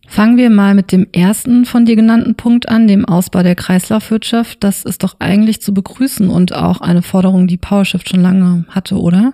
Fangen 0.06 0.36
wir 0.36 0.50
mal 0.50 0.74
mit 0.74 0.92
dem 0.92 1.06
ersten 1.12 1.64
von 1.64 1.86
dir 1.86 1.96
genannten 1.96 2.34
Punkt 2.34 2.68
an, 2.68 2.86
dem 2.86 3.04
Ausbau 3.04 3.42
der 3.42 3.54
Kreislaufwirtschaft. 3.54 4.62
Das 4.62 4.84
ist 4.84 5.02
doch 5.02 5.16
eigentlich 5.18 5.62
zu 5.62 5.72
begrüßen 5.72 6.28
und 6.28 6.54
auch 6.54 6.80
eine 6.80 7.02
Forderung, 7.02 7.46
die 7.46 7.56
PowerShift 7.56 8.10
schon 8.10 8.20
lange 8.20 8.66
hatte, 8.68 8.96
oder? 8.96 9.32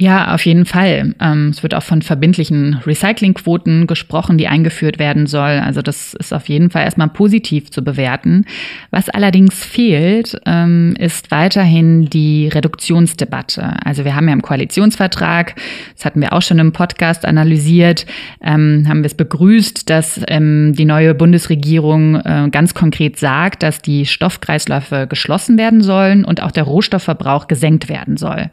Ja, 0.00 0.32
auf 0.32 0.46
jeden 0.46 0.64
Fall. 0.64 1.14
Ähm, 1.20 1.50
es 1.50 1.62
wird 1.62 1.74
auch 1.74 1.82
von 1.82 2.00
verbindlichen 2.00 2.80
Recyclingquoten 2.86 3.86
gesprochen, 3.86 4.38
die 4.38 4.48
eingeführt 4.48 4.98
werden 4.98 5.26
soll. 5.26 5.60
Also 5.62 5.82
das 5.82 6.14
ist 6.14 6.32
auf 6.32 6.48
jeden 6.48 6.70
Fall 6.70 6.84
erstmal 6.84 7.10
positiv 7.10 7.70
zu 7.70 7.84
bewerten. 7.84 8.46
Was 8.90 9.10
allerdings 9.10 9.62
fehlt, 9.62 10.40
ähm, 10.46 10.96
ist 10.98 11.30
weiterhin 11.30 12.08
die 12.08 12.48
Reduktionsdebatte. 12.48 13.76
Also 13.84 14.06
wir 14.06 14.16
haben 14.16 14.26
ja 14.26 14.32
im 14.32 14.40
Koalitionsvertrag, 14.40 15.56
das 15.94 16.06
hatten 16.06 16.22
wir 16.22 16.32
auch 16.32 16.40
schon 16.40 16.60
im 16.60 16.72
Podcast 16.72 17.26
analysiert, 17.26 18.06
ähm, 18.42 18.86
haben 18.88 19.02
wir 19.02 19.06
es 19.06 19.14
begrüßt, 19.14 19.90
dass 19.90 20.18
die 20.18 20.84
neue 20.86 21.14
Bundesregierung 21.14 22.14
äh, 22.16 22.48
ganz 22.50 22.72
konkret 22.72 23.18
sagt, 23.18 23.62
dass 23.62 23.82
die 23.82 24.06
Stoffkreisläufe 24.06 25.06
geschlossen 25.06 25.58
werden 25.58 25.82
sollen 25.82 26.24
und 26.24 26.42
auch 26.42 26.52
der 26.52 26.62
Rohstoffverbrauch 26.62 27.48
gesenkt 27.48 27.90
werden 27.90 28.16
soll. 28.16 28.50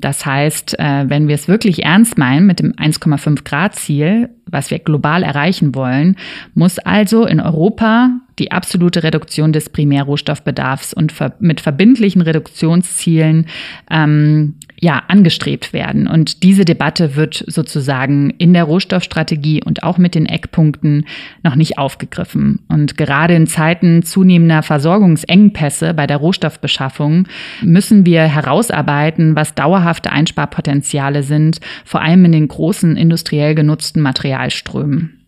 Das 0.00 0.26
heißt, 0.26 0.41
äh, 0.78 1.04
wenn 1.08 1.28
wir 1.28 1.34
es 1.34 1.48
wirklich 1.48 1.84
ernst 1.84 2.18
meinen 2.18 2.46
mit 2.46 2.60
dem 2.60 2.72
1,5 2.72 3.44
Grad 3.44 3.74
Ziel, 3.74 4.30
was 4.52 4.70
wir 4.70 4.78
global 4.78 5.24
erreichen 5.24 5.74
wollen, 5.74 6.16
muss 6.54 6.78
also 6.78 7.26
in 7.26 7.40
Europa 7.40 8.10
die 8.38 8.52
absolute 8.52 9.02
Reduktion 9.02 9.52
des 9.52 9.68
Primärrohstoffbedarfs 9.68 10.94
und 10.94 11.12
mit 11.40 11.60
verbindlichen 11.60 12.22
Reduktionszielen 12.22 13.46
ähm, 13.90 14.54
ja, 14.80 15.00
angestrebt 15.06 15.72
werden. 15.72 16.08
Und 16.08 16.42
diese 16.42 16.64
Debatte 16.64 17.14
wird 17.14 17.44
sozusagen 17.46 18.30
in 18.30 18.52
der 18.52 18.64
Rohstoffstrategie 18.64 19.62
und 19.62 19.84
auch 19.84 19.96
mit 19.96 20.16
den 20.16 20.26
Eckpunkten 20.26 21.06
noch 21.44 21.54
nicht 21.54 21.78
aufgegriffen. 21.78 22.58
Und 22.66 22.98
gerade 22.98 23.36
in 23.36 23.46
Zeiten 23.46 24.02
zunehmender 24.02 24.64
Versorgungsengpässe 24.64 25.94
bei 25.94 26.08
der 26.08 26.16
Rohstoffbeschaffung 26.16 27.28
müssen 27.62 28.04
wir 28.06 28.22
herausarbeiten, 28.22 29.36
was 29.36 29.54
dauerhafte 29.54 30.10
Einsparpotenziale 30.10 31.22
sind, 31.22 31.60
vor 31.84 32.00
allem 32.00 32.24
in 32.24 32.32
den 32.32 32.48
großen 32.48 32.96
industriell 32.96 33.54
genutzten 33.54 34.02
Materialströmen. 34.42 35.18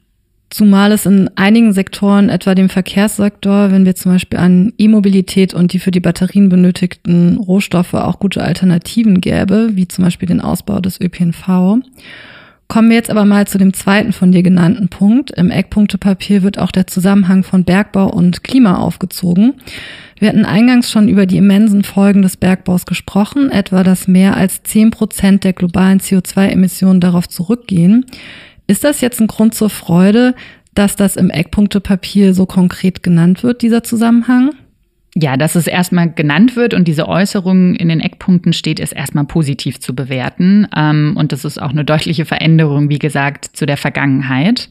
Zumal 0.51 0.93
es 0.93 1.05
in 1.05 1.31
einigen 1.37 1.73
Sektoren, 1.73 2.29
etwa 2.29 2.55
dem 2.55 2.69
Verkehrssektor, 2.69 3.73
wenn 3.73 3.85
wir 3.85 3.97
zum 3.97 4.13
Beispiel 4.13 4.39
an 4.39 4.73
E-Mobilität 4.79 5.53
und 5.53 5.73
die 5.73 5.81
für 5.81 5.91
die 5.91 6.01
Batterien 6.01 6.49
benötigten 6.49 7.39
Rohstoffe 7.39 7.95
auch 7.95 8.21
gute 8.21 8.43
Alternativen 8.43 9.21
gäbe, 9.21 9.71
wie 9.73 9.89
zum 9.89 10.05
Beispiel 10.05 10.29
den 10.29 10.41
Ausbau 10.41 10.81
des 10.81 11.01
ÖPNV. 11.01 11.81
Kommen 12.69 12.89
wir 12.89 12.97
jetzt 12.97 13.11
aber 13.11 13.25
mal 13.25 13.47
zu 13.47 13.59
dem 13.59 13.73
zweiten 13.75 14.13
von 14.13 14.31
dir 14.31 14.43
genannten 14.43 14.89
Punkt. 14.89 15.33
Im 15.33 15.51
Eckpunktepapier 15.51 16.43
wird 16.43 16.59
auch 16.59 16.71
der 16.71 16.87
Zusammenhang 16.87 17.43
von 17.43 17.65
Bergbau 17.65 18.09
und 18.09 18.45
Klima 18.45 18.77
aufgezogen. 18.77 19.55
Wir 20.19 20.29
hatten 20.29 20.45
eingangs 20.45 20.91
schon 20.91 21.09
über 21.09 21.27
die 21.27 21.37
immensen 21.37 21.83
Folgen 21.83 22.23
des 22.23 22.37
Bergbaus 22.37 22.87
gesprochen, 22.87 23.51
etwa 23.51 23.83
dass 23.83 24.07
mehr 24.09 24.37
als 24.37 24.63
zehn 24.63 24.91
Prozent 24.91 25.43
der 25.43 25.53
globalen 25.53 25.99
CO2-Emissionen 25.99 27.01
darauf 27.01 27.29
zurückgehen. 27.29 28.07
Ist 28.67 28.85
das 28.85 29.01
jetzt 29.01 29.21
ein 29.21 29.27
Grund 29.27 29.55
zur 29.55 29.71
Freude, 29.71 30.35
dass 30.75 30.97
das 30.97 31.17
im 31.17 31.31
Eckpunktepapier 31.31 32.35
so 32.35 32.47
konkret 32.47 33.03
genannt 33.03 33.43
wird, 33.43 33.63
dieser 33.63 33.83
Zusammenhang? 33.83 34.51
Ja, 35.17 35.37
dass 35.37 35.55
es 35.55 35.69
erstmal 35.69 36.11
genannt 36.11 36.57
wird 36.57 36.75
und 36.75 36.89
diese 36.89 37.09
Äußerung 37.09 37.77
in 37.77 37.89
den 37.89 38.01
Eckpunkten 38.01 38.53
steht, 38.53 38.81
ist 38.81 38.93
erstmal 38.93 39.25
positiv 39.25 39.79
zu 39.79 39.95
bewerten. 39.95 40.67
Ähm, 40.77 41.15
und 41.17 41.31
das 41.31 41.45
ist 41.45 41.63
auch 41.63 41.71
eine 41.71 41.85
deutliche 41.85 42.25
Veränderung, 42.25 42.89
wie 42.89 42.99
gesagt, 42.99 43.45
zu 43.45 43.65
der 43.65 43.77
Vergangenheit. 43.77 44.69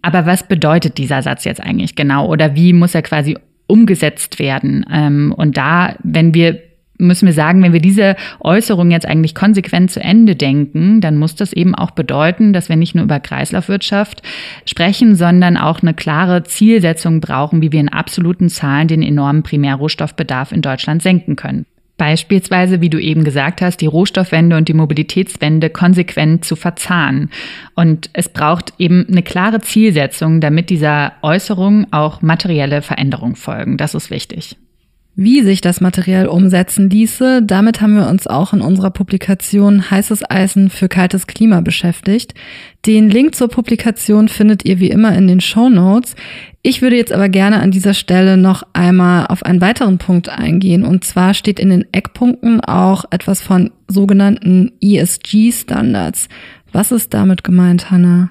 Aber 0.00 0.24
was 0.24 0.48
bedeutet 0.48 0.96
dieser 0.96 1.20
Satz 1.20 1.44
jetzt 1.44 1.60
eigentlich 1.60 1.94
genau? 1.94 2.26
Oder 2.26 2.54
wie 2.54 2.72
muss 2.72 2.94
er 2.94 3.02
quasi 3.02 3.36
umgesetzt 3.66 4.38
werden? 4.38 4.86
Ähm, 4.90 5.34
und 5.36 5.58
da, 5.58 5.96
wenn 6.02 6.32
wir 6.32 6.62
müssen 6.98 7.26
wir 7.26 7.32
sagen, 7.32 7.62
wenn 7.62 7.72
wir 7.72 7.80
diese 7.80 8.16
Äußerung 8.40 8.90
jetzt 8.90 9.06
eigentlich 9.06 9.34
konsequent 9.34 9.90
zu 9.90 10.00
Ende 10.00 10.36
denken, 10.36 11.00
dann 11.00 11.16
muss 11.16 11.34
das 11.34 11.52
eben 11.52 11.74
auch 11.74 11.90
bedeuten, 11.90 12.52
dass 12.52 12.68
wir 12.68 12.76
nicht 12.76 12.94
nur 12.94 13.04
über 13.04 13.20
Kreislaufwirtschaft 13.20 14.22
sprechen, 14.66 15.16
sondern 15.16 15.56
auch 15.56 15.82
eine 15.82 15.94
klare 15.94 16.44
Zielsetzung 16.44 17.20
brauchen, 17.20 17.62
wie 17.62 17.72
wir 17.72 17.80
in 17.80 17.88
absoluten 17.88 18.48
Zahlen 18.48 18.88
den 18.88 19.02
enormen 19.02 19.42
Primärrohstoffbedarf 19.42 20.52
in 20.52 20.62
Deutschland 20.62 21.02
senken 21.02 21.36
können. 21.36 21.66
Beispielsweise, 21.96 22.82
wie 22.82 22.90
du 22.90 23.00
eben 23.00 23.24
gesagt 23.24 23.62
hast, 23.62 23.80
die 23.80 23.86
Rohstoffwende 23.86 24.56
und 24.56 24.68
die 24.68 24.74
Mobilitätswende 24.74 25.70
konsequent 25.70 26.44
zu 26.44 26.54
verzahnen. 26.54 27.30
Und 27.74 28.10
es 28.12 28.28
braucht 28.28 28.74
eben 28.78 29.06
eine 29.08 29.22
klare 29.22 29.62
Zielsetzung, 29.62 30.42
damit 30.42 30.68
dieser 30.68 31.12
Äußerung 31.22 31.86
auch 31.92 32.20
materielle 32.20 32.82
Veränderungen 32.82 33.36
folgen. 33.36 33.78
Das 33.78 33.94
ist 33.94 34.10
wichtig 34.10 34.56
wie 35.16 35.42
sich 35.42 35.62
das 35.62 35.80
materiell 35.80 36.26
umsetzen 36.26 36.90
ließe. 36.90 37.42
Damit 37.42 37.80
haben 37.80 37.96
wir 37.96 38.06
uns 38.06 38.26
auch 38.26 38.52
in 38.52 38.60
unserer 38.60 38.90
Publikation 38.90 39.90
Heißes 39.90 40.30
Eisen 40.30 40.68
für 40.68 40.88
kaltes 40.88 41.26
Klima 41.26 41.62
beschäftigt. 41.62 42.34
Den 42.84 43.08
Link 43.08 43.34
zur 43.34 43.48
Publikation 43.48 44.28
findet 44.28 44.66
ihr 44.66 44.78
wie 44.78 44.90
immer 44.90 45.16
in 45.16 45.26
den 45.26 45.40
Show 45.40 45.70
Notes. 45.70 46.16
Ich 46.60 46.82
würde 46.82 46.96
jetzt 46.96 47.12
aber 47.12 47.30
gerne 47.30 47.60
an 47.60 47.70
dieser 47.70 47.94
Stelle 47.94 48.36
noch 48.36 48.62
einmal 48.74 49.26
auf 49.28 49.42
einen 49.42 49.62
weiteren 49.62 49.96
Punkt 49.96 50.28
eingehen. 50.28 50.84
Und 50.84 51.04
zwar 51.04 51.32
steht 51.32 51.58
in 51.58 51.70
den 51.70 51.86
Eckpunkten 51.92 52.60
auch 52.60 53.06
etwas 53.10 53.40
von 53.40 53.70
sogenannten 53.88 54.72
ESG-Standards. 54.82 56.28
Was 56.72 56.92
ist 56.92 57.14
damit 57.14 57.42
gemeint, 57.42 57.90
Hannah? 57.90 58.30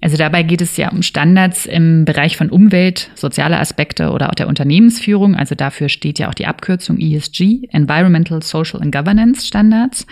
Also 0.00 0.16
dabei 0.16 0.44
geht 0.44 0.60
es 0.60 0.76
ja 0.76 0.90
um 0.90 1.02
Standards 1.02 1.66
im 1.66 2.04
Bereich 2.04 2.36
von 2.36 2.50
Umwelt, 2.50 3.10
soziale 3.16 3.58
Aspekte 3.58 4.10
oder 4.10 4.30
auch 4.30 4.34
der 4.34 4.46
Unternehmensführung. 4.46 5.34
Also 5.34 5.56
dafür 5.56 5.88
steht 5.88 6.20
ja 6.20 6.28
auch 6.28 6.34
die 6.34 6.46
Abkürzung 6.46 7.00
ESG, 7.00 7.68
Environmental, 7.72 8.40
Social 8.40 8.80
and 8.80 8.94
Governance 8.94 9.44
Standards. 9.44 10.06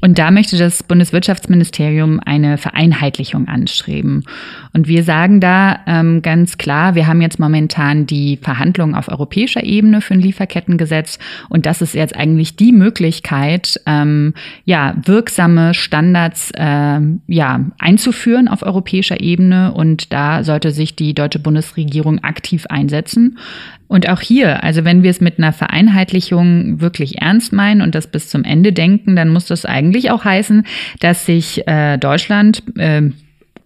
Und 0.00 0.18
da 0.18 0.30
möchte 0.30 0.56
das 0.56 0.82
Bundeswirtschaftsministerium 0.82 2.20
eine 2.24 2.56
Vereinheitlichung 2.56 3.46
anstreben. 3.46 4.24
Und 4.72 4.88
wir 4.88 5.02
sagen 5.04 5.40
da 5.40 5.80
ähm, 5.86 6.22
ganz 6.22 6.56
klar, 6.56 6.94
wir 6.94 7.06
haben 7.06 7.20
jetzt 7.20 7.38
momentan 7.38 8.06
die 8.06 8.38
Verhandlungen 8.38 8.94
auf 8.94 9.08
europäischer 9.08 9.62
Ebene 9.62 10.00
für 10.00 10.14
ein 10.14 10.20
Lieferkettengesetz. 10.20 11.18
Und 11.50 11.66
das 11.66 11.82
ist 11.82 11.94
jetzt 11.94 12.16
eigentlich 12.16 12.56
die 12.56 12.72
Möglichkeit, 12.72 13.78
ähm, 13.84 14.32
ja, 14.64 14.94
wirksame 15.04 15.74
Standards 15.74 16.50
äh, 16.54 17.00
ja, 17.26 17.60
einzuführen 17.78 18.48
auf 18.48 18.62
europäischer 18.62 19.09
Ebene. 19.18 19.72
Und 19.72 20.12
da 20.12 20.44
sollte 20.44 20.70
sich 20.70 20.94
die 20.94 21.14
deutsche 21.14 21.38
Bundesregierung 21.38 22.22
aktiv 22.22 22.66
einsetzen. 22.68 23.38
Und 23.88 24.08
auch 24.08 24.20
hier, 24.20 24.62
also 24.62 24.84
wenn 24.84 25.02
wir 25.02 25.10
es 25.10 25.20
mit 25.20 25.38
einer 25.38 25.52
Vereinheitlichung 25.52 26.80
wirklich 26.80 27.20
ernst 27.20 27.52
meinen 27.52 27.82
und 27.82 27.94
das 27.94 28.06
bis 28.06 28.28
zum 28.28 28.44
Ende 28.44 28.72
denken, 28.72 29.16
dann 29.16 29.30
muss 29.30 29.46
das 29.46 29.64
eigentlich 29.64 30.10
auch 30.10 30.24
heißen, 30.24 30.64
dass 31.00 31.26
sich 31.26 31.66
äh, 31.66 31.98
Deutschland 31.98 32.62
äh, 32.76 33.10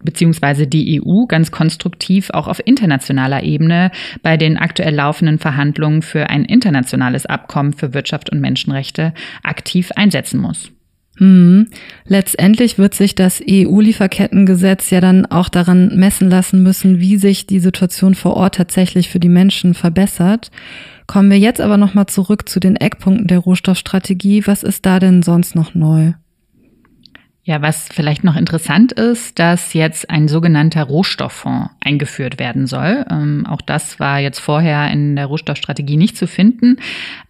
beziehungsweise 0.04 0.66
die 0.66 1.02
EU 1.02 1.26
ganz 1.26 1.50
konstruktiv 1.50 2.30
auch 2.30 2.46
auf 2.46 2.60
internationaler 2.64 3.42
Ebene 3.42 3.90
bei 4.22 4.36
den 4.36 4.56
aktuell 4.56 4.94
laufenden 4.94 5.38
Verhandlungen 5.38 6.02
für 6.02 6.30
ein 6.30 6.44
internationales 6.44 7.26
Abkommen 7.26 7.72
für 7.72 7.94
Wirtschaft 7.94 8.30
und 8.30 8.40
Menschenrechte 8.40 9.14
aktiv 9.42 9.90
einsetzen 9.96 10.40
muss. 10.40 10.73
Hm. 11.18 11.68
Letztendlich 12.06 12.78
wird 12.78 12.94
sich 12.94 13.14
das 13.14 13.40
EU-Lieferkettengesetz 13.48 14.90
ja 14.90 15.00
dann 15.00 15.26
auch 15.26 15.48
daran 15.48 15.96
messen 15.96 16.28
lassen 16.28 16.62
müssen, 16.62 17.00
wie 17.00 17.16
sich 17.18 17.46
die 17.46 17.60
Situation 17.60 18.14
vor 18.14 18.36
Ort 18.36 18.56
tatsächlich 18.56 19.08
für 19.08 19.20
die 19.20 19.28
Menschen 19.28 19.74
verbessert. 19.74 20.50
Kommen 21.06 21.30
wir 21.30 21.38
jetzt 21.38 21.60
aber 21.60 21.76
nochmal 21.76 22.06
zurück 22.06 22.48
zu 22.48 22.60
den 22.60 22.76
Eckpunkten 22.76 23.26
der 23.26 23.38
Rohstoffstrategie. 23.38 24.46
Was 24.46 24.62
ist 24.62 24.86
da 24.86 24.98
denn 24.98 25.22
sonst 25.22 25.54
noch 25.54 25.74
neu? 25.74 26.14
Ja, 27.46 27.60
was 27.60 27.88
vielleicht 27.92 28.24
noch 28.24 28.36
interessant 28.36 28.92
ist, 28.92 29.38
dass 29.38 29.74
jetzt 29.74 30.08
ein 30.08 30.28
sogenannter 30.28 30.82
Rohstofffonds 30.84 31.68
eingeführt 31.78 32.38
werden 32.38 32.66
soll. 32.66 33.04
Ähm, 33.10 33.46
auch 33.46 33.60
das 33.60 34.00
war 34.00 34.18
jetzt 34.18 34.38
vorher 34.38 34.90
in 34.90 35.14
der 35.14 35.26
Rohstoffstrategie 35.26 35.98
nicht 35.98 36.16
zu 36.16 36.26
finden. 36.26 36.78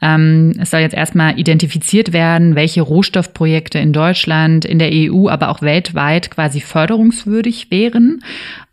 Ähm, 0.01 0.53
es 0.61 0.71
soll 0.71 0.83
jetzt 0.83 0.95
erstmal 0.95 1.37
identifiziert 1.37 2.13
werden, 2.13 2.55
welche 2.55 2.83
Rohstoffprojekte 2.83 3.81
in 3.81 3.93
Deutschland, 3.93 4.65
in 4.65 4.79
der 4.79 4.91
EU, 4.93 5.29
aber 5.29 5.49
auch 5.49 5.63
weltweit 5.63 6.31
quasi 6.31 6.61
förderungswürdig 6.61 7.73
wären 7.73 8.21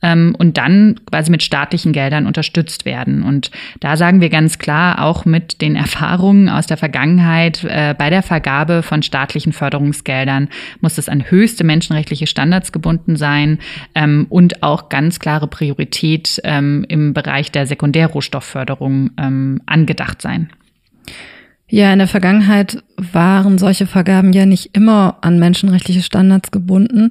ähm, 0.04 0.36
und 0.38 0.58
dann 0.58 1.00
quasi 1.10 1.32
mit 1.32 1.42
staatlichen 1.42 1.92
Geldern 1.92 2.28
unterstützt 2.28 2.86
werden. 2.86 3.24
Und 3.24 3.50
da 3.80 3.98
sagen 3.98 4.22
wir 4.22 4.30
ganz 4.30 4.60
klar, 4.60 5.04
auch 5.04 5.26
mit 5.26 5.62
den 5.62 5.76
Erfahrungen 5.76 6.50
aus 6.50 6.68
der 6.68 6.78
Vergangenheit 6.78 7.64
äh, 7.64 7.96
bei 7.98 8.12
der 8.12 8.22
Vergabe 8.22 8.84
von 8.84 9.02
staatlichen 9.02 9.54
Förderungsgeldern 9.54 10.50
muss 10.82 11.00
es 11.00 11.10
an 11.10 11.31
höchste 11.32 11.64
menschenrechtliche 11.64 12.28
Standards 12.28 12.72
gebunden 12.72 13.16
sein 13.16 13.60
ähm, 13.96 14.28
und 14.30 14.64
auch 14.64 14.90
ganz 14.90 15.20
klare 15.20 15.48
Priorität 15.48 16.40
ähm, 16.44 16.86
im 16.88 17.14
Bereich 17.14 17.52
der 17.52 17.66
Sekundärrohstoffförderung 17.66 19.12
ähm, 19.18 19.62
angedacht 19.66 20.22
sein. 20.22 20.50
Ja, 21.74 21.94
in 21.94 22.00
der 22.00 22.10
Vergangenheit 22.10 22.84
waren 22.98 23.58
solche 23.58 23.88
Vergaben 23.88 24.34
ja 24.34 24.46
nicht 24.46 24.76
immer 24.76 25.20
an 25.22 25.40
menschenrechtliche 25.40 26.02
Standards 26.02 26.52
gebunden. 26.52 27.08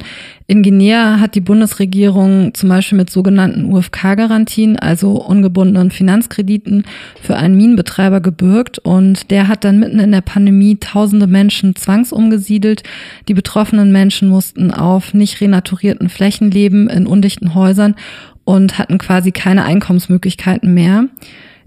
In 0.48 0.62
Guinea 0.62 1.18
hat 1.18 1.34
die 1.34 1.40
Bundesregierung 1.40 2.52
zum 2.52 2.68
Beispiel 2.68 2.98
mit 2.98 3.08
sogenannten 3.08 3.72
UFK-Garantien, 3.72 4.78
also 4.78 5.12
ungebundenen 5.12 5.90
Finanzkrediten, 5.90 6.84
für 7.22 7.36
einen 7.36 7.56
Minenbetreiber 7.56 8.20
gebürgt 8.20 8.78
und 8.78 9.30
der 9.30 9.48
hat 9.48 9.64
dann 9.64 9.80
mitten 9.80 9.98
in 9.98 10.12
der 10.12 10.20
Pandemie 10.20 10.76
tausende 10.78 11.26
Menschen 11.26 11.74
zwangsumgesiedelt. 11.74 12.82
Die 13.28 13.34
betroffenen 13.34 13.92
Menschen 13.92 14.28
mussten 14.28 14.72
auf 14.72 15.14
nicht 15.14 15.40
renaturierten 15.40 16.10
Flächen 16.10 16.50
leben, 16.50 16.90
in 16.90 17.06
undichten 17.06 17.54
Häusern 17.54 17.94
und 18.44 18.78
hatten 18.78 18.98
quasi 18.98 19.32
keine 19.32 19.64
Einkommensmöglichkeiten 19.64 20.74
mehr. 20.74 21.06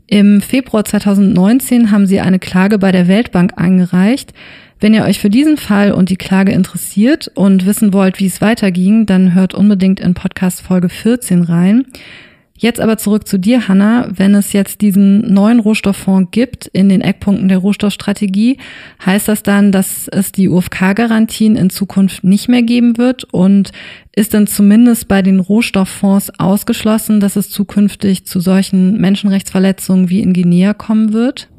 Im 0.08 0.42
Februar 0.42 0.84
2019 0.84 1.92
haben 1.92 2.06
sie 2.06 2.20
eine 2.20 2.40
Klage 2.40 2.78
bei 2.78 2.92
der 2.92 3.08
Weltbank 3.08 3.54
eingereicht. 3.56 4.34
Wenn 4.80 4.94
ihr 4.94 5.06
euch 5.06 5.20
für 5.20 5.30
diesen 5.30 5.56
Fall 5.56 5.94
und 5.94 6.10
die 6.10 6.18
Klage 6.18 6.52
interessiert 6.52 7.32
und 7.36 7.66
wissen 7.66 7.94
wollt, 7.94 8.20
wie 8.20 8.26
es 8.26 8.42
weiterging, 8.42 9.06
dann 9.06 9.34
hört 9.34 9.54
unbedingt 9.54 10.02
in 10.02 10.14
Podcast 10.14 10.62
Folge 10.62 10.90
14 10.90 11.44
rein. 11.44 11.86
Jetzt 12.64 12.80
aber 12.80 12.98
zurück 12.98 13.28
zu 13.28 13.38
dir, 13.38 13.68
Hanna. 13.68 14.08
Wenn 14.16 14.36
es 14.36 14.54
jetzt 14.54 14.80
diesen 14.80 15.34
neuen 15.34 15.60
Rohstofffonds 15.60 16.32
gibt 16.32 16.68
in 16.68 16.88
den 16.88 17.02
Eckpunkten 17.02 17.50
der 17.50 17.58
Rohstoffstrategie, 17.58 18.58
heißt 19.06 19.28
das 19.28 19.44
dann, 19.44 19.74
dass 19.74 20.08
es 20.08 20.32
die 20.32 20.48
UFK-Garantien 20.48 21.58
in 21.58 21.70
Zukunft 21.70 22.24
nicht 22.24 22.48
mehr 22.48 22.62
geben 22.62 22.98
wird? 22.98 23.26
Und 23.26 23.74
ist 24.16 24.34
denn 24.34 24.48
zumindest 24.48 25.10
bei 25.10 25.22
den 25.22 25.42
Rohstofffonds 25.42 26.40
ausgeschlossen, 26.40 27.20
dass 27.20 27.36
es 27.36 27.50
zukünftig 27.50 28.26
zu 28.26 28.40
solchen 28.40 28.96
Menschenrechtsverletzungen 28.98 30.10
wie 30.10 30.22
in 30.22 30.32
Guinea 30.32 30.74
kommen 30.74 31.12
wird? 31.12 31.50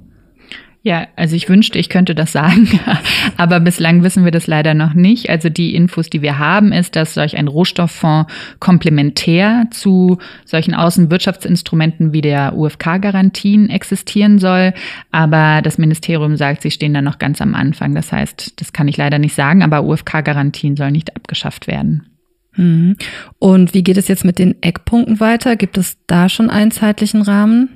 Ja, 0.86 1.06
also 1.16 1.34
ich 1.34 1.48
wünschte, 1.48 1.78
ich 1.78 1.88
könnte 1.88 2.14
das 2.14 2.32
sagen, 2.32 2.68
aber 3.38 3.58
bislang 3.58 4.02
wissen 4.02 4.26
wir 4.26 4.30
das 4.30 4.46
leider 4.46 4.74
noch 4.74 4.92
nicht. 4.92 5.30
Also 5.30 5.48
die 5.48 5.74
Infos, 5.74 6.10
die 6.10 6.20
wir 6.20 6.38
haben, 6.38 6.72
ist, 6.72 6.94
dass 6.94 7.14
solch 7.14 7.38
ein 7.38 7.48
Rohstofffonds 7.48 8.30
komplementär 8.60 9.64
zu 9.70 10.18
solchen 10.44 10.74
Außenwirtschaftsinstrumenten 10.74 12.12
wie 12.12 12.20
der 12.20 12.54
UFK-Garantien 12.54 13.70
existieren 13.70 14.38
soll. 14.38 14.74
Aber 15.10 15.62
das 15.62 15.78
Ministerium 15.78 16.36
sagt, 16.36 16.60
sie 16.60 16.70
stehen 16.70 16.92
da 16.92 17.00
noch 17.00 17.18
ganz 17.18 17.40
am 17.40 17.54
Anfang. 17.54 17.94
Das 17.94 18.12
heißt, 18.12 18.60
das 18.60 18.74
kann 18.74 18.86
ich 18.86 18.98
leider 18.98 19.18
nicht 19.18 19.34
sagen, 19.34 19.62
aber 19.62 19.84
UFK-Garantien 19.84 20.76
sollen 20.76 20.92
nicht 20.92 21.16
abgeschafft 21.16 21.66
werden. 21.66 22.10
Mhm. 22.56 22.96
Und 23.38 23.72
wie 23.72 23.84
geht 23.84 23.96
es 23.96 24.08
jetzt 24.08 24.26
mit 24.26 24.38
den 24.38 24.62
Eckpunkten 24.62 25.18
weiter? 25.18 25.56
Gibt 25.56 25.78
es 25.78 25.96
da 26.06 26.28
schon 26.28 26.50
einen 26.50 26.72
zeitlichen 26.72 27.22
Rahmen? 27.22 27.70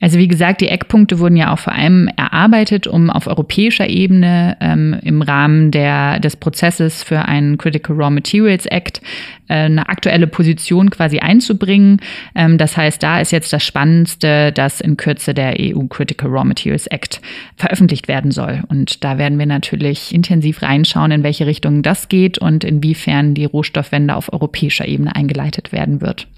Also 0.00 0.18
wie 0.18 0.28
gesagt, 0.28 0.60
die 0.60 0.68
Eckpunkte 0.68 1.18
wurden 1.18 1.36
ja 1.36 1.52
auch 1.52 1.58
vor 1.58 1.72
allem 1.72 2.08
erarbeitet, 2.16 2.86
um 2.86 3.10
auf 3.10 3.26
europäischer 3.26 3.88
Ebene 3.88 4.56
ähm, 4.60 4.96
im 5.02 5.22
Rahmen 5.22 5.72
der, 5.72 6.20
des 6.20 6.36
Prozesses 6.36 7.02
für 7.02 7.24
einen 7.24 7.58
Critical 7.58 7.96
Raw 7.96 8.10
Materials 8.10 8.66
Act 8.66 9.02
äh, 9.48 9.54
eine 9.54 9.88
aktuelle 9.88 10.28
Position 10.28 10.90
quasi 10.90 11.18
einzubringen. 11.18 12.00
Ähm, 12.36 12.58
das 12.58 12.76
heißt, 12.76 13.02
da 13.02 13.20
ist 13.20 13.32
jetzt 13.32 13.52
das 13.52 13.64
Spannendste, 13.64 14.52
dass 14.52 14.80
in 14.80 14.96
Kürze 14.96 15.34
der 15.34 15.56
EU 15.58 15.86
Critical 15.88 16.30
Raw 16.30 16.44
Materials 16.44 16.86
Act 16.86 17.20
veröffentlicht 17.56 18.06
werden 18.06 18.30
soll. 18.30 18.62
Und 18.68 19.02
da 19.02 19.18
werden 19.18 19.38
wir 19.38 19.46
natürlich 19.46 20.14
intensiv 20.14 20.62
reinschauen, 20.62 21.10
in 21.10 21.22
welche 21.24 21.46
Richtung 21.46 21.82
das 21.82 22.08
geht 22.08 22.38
und 22.38 22.62
inwiefern 22.62 23.34
die 23.34 23.46
Rohstoffwende 23.46 24.14
auf 24.14 24.32
europäischer 24.32 24.86
Ebene 24.86 25.16
eingeleitet 25.16 25.72
werden 25.72 26.00
wird. 26.00 26.28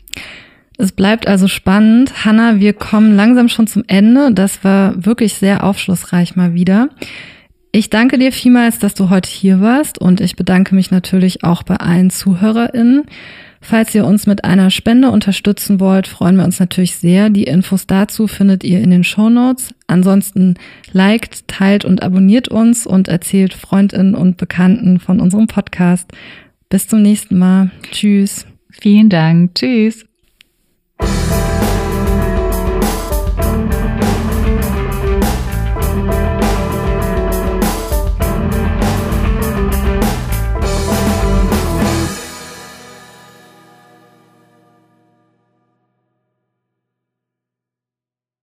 Es 0.80 0.92
bleibt 0.92 1.28
also 1.28 1.46
spannend. 1.46 2.24
Hanna, 2.24 2.58
wir 2.58 2.72
kommen 2.72 3.14
langsam 3.14 3.50
schon 3.50 3.66
zum 3.66 3.84
Ende. 3.86 4.32
Das 4.32 4.64
war 4.64 5.04
wirklich 5.04 5.34
sehr 5.34 5.62
aufschlussreich 5.62 6.36
mal 6.36 6.54
wieder. 6.54 6.88
Ich 7.70 7.90
danke 7.90 8.16
dir 8.16 8.32
vielmals, 8.32 8.78
dass 8.78 8.94
du 8.94 9.10
heute 9.10 9.28
hier 9.28 9.60
warst 9.60 9.98
und 9.98 10.22
ich 10.22 10.36
bedanke 10.36 10.74
mich 10.74 10.90
natürlich 10.90 11.44
auch 11.44 11.62
bei 11.64 11.76
allen 11.76 12.08
ZuhörerInnen. 12.08 13.04
Falls 13.60 13.94
ihr 13.94 14.06
uns 14.06 14.26
mit 14.26 14.44
einer 14.44 14.70
Spende 14.70 15.10
unterstützen 15.10 15.80
wollt, 15.80 16.08
freuen 16.08 16.36
wir 16.36 16.44
uns 16.44 16.58
natürlich 16.58 16.96
sehr. 16.96 17.28
Die 17.28 17.44
Infos 17.44 17.86
dazu 17.86 18.26
findet 18.26 18.64
ihr 18.64 18.80
in 18.80 18.90
den 18.90 19.04
Show 19.04 19.28
Notes. 19.28 19.74
Ansonsten 19.86 20.54
liked, 20.92 21.46
teilt 21.46 21.84
und 21.84 22.02
abonniert 22.02 22.48
uns 22.48 22.86
und 22.86 23.08
erzählt 23.08 23.52
Freundinnen 23.52 24.14
und 24.14 24.38
Bekannten 24.38 24.98
von 24.98 25.20
unserem 25.20 25.46
Podcast. 25.46 26.10
Bis 26.70 26.88
zum 26.88 27.02
nächsten 27.02 27.36
Mal. 27.36 27.70
Tschüss. 27.92 28.46
Vielen 28.70 29.10
Dank. 29.10 29.54
Tschüss. 29.56 30.09
Thank 31.00 31.34
you. 31.34 31.39